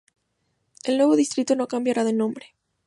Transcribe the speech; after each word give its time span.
El 0.83 0.97
nuevo 0.97 1.15
distrito 1.15 1.55
no 1.55 1.67
cambiará 1.67 2.03
de 2.03 2.11
nombre. 2.11 2.55